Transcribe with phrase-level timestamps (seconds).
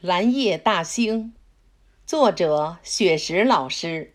[0.00, 1.32] 蓝夜大兴，
[2.06, 4.12] 作者雪石老师。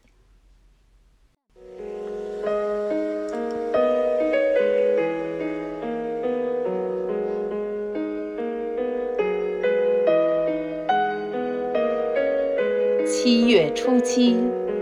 [13.05, 14.37] 七月初七，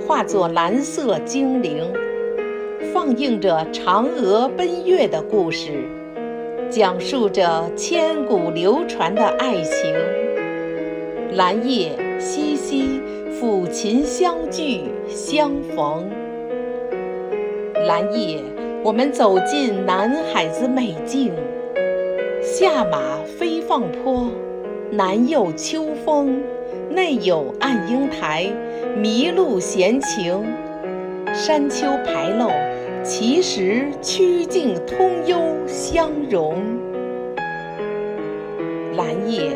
[0.08, 1.92] 化作蓝色精灵，
[2.94, 5.84] 放映着嫦娥奔月的故事，
[6.70, 10.21] 讲述着千古流传的爱情。
[11.34, 13.00] 蓝夜西溪，
[13.40, 16.10] 抚琴相聚相逢。
[17.88, 18.44] 蓝夜，
[18.84, 21.32] 我们走进南海子美境。
[22.44, 23.00] 下马
[23.40, 24.28] 飞放坡，
[24.92, 26.44] 南有秋风，
[26.90, 28.52] 内有暗英台，
[28.98, 30.44] 麋鹿闲情。
[31.34, 32.52] 山丘排漏，
[33.06, 36.62] 其实曲径通幽相融。
[38.98, 39.52] 蓝夜。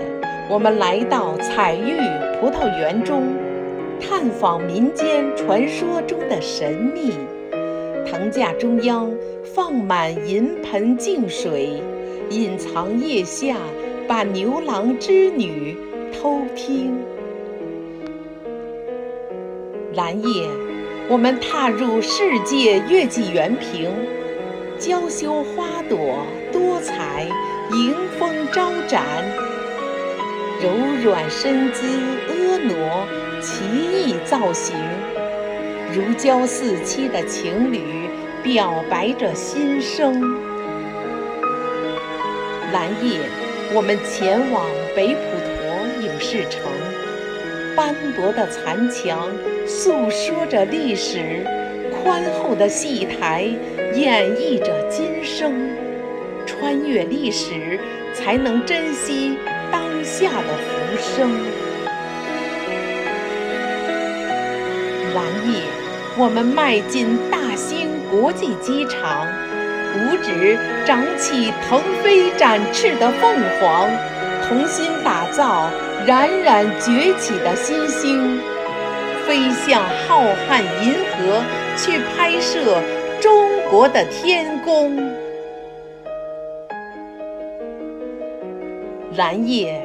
[0.47, 1.97] 我们来到彩玉
[2.39, 3.23] 葡萄园中，
[3.99, 7.13] 探访民间传说中的神秘。
[8.05, 9.11] 藤架中央
[9.55, 11.81] 放满银盆净水，
[12.29, 13.57] 隐藏腋下，
[14.07, 15.75] 把牛郎织女
[16.13, 16.95] 偷听。
[19.95, 20.47] 蓝夜，
[21.09, 23.91] 我们踏入世界月季园坪，
[24.77, 25.97] 娇羞花朵
[26.53, 27.27] 多彩，
[27.71, 29.01] 迎风招展。
[30.65, 30.71] 柔
[31.03, 31.85] 软身姿
[32.27, 33.05] 婀娜，
[33.39, 33.63] 奇
[33.93, 34.75] 异造型，
[35.93, 38.09] 如胶似漆的情侣
[38.41, 40.19] 表白着心声。
[42.73, 43.19] 蓝夜，
[43.75, 46.63] 我们前往北普陀影视城，
[47.75, 49.29] 斑驳的残墙
[49.67, 51.45] 诉说着历史，
[51.91, 53.43] 宽厚的戏台
[53.93, 55.69] 演绎着今生。
[56.43, 57.79] 穿越历史，
[58.15, 59.37] 才能珍惜。
[60.03, 61.31] 下的浮生，
[65.13, 65.63] 蓝夜，
[66.17, 69.27] 我们迈进大兴国际机场，
[69.95, 73.89] 五指长起腾飞展翅的凤凰，
[74.47, 75.69] 同心打造
[76.05, 78.39] 冉冉崛起的新星，
[79.25, 81.43] 飞向浩瀚银河，
[81.75, 82.81] 去拍摄
[83.19, 83.33] 中
[83.69, 85.13] 国的天宫。
[89.15, 89.84] 蓝夜，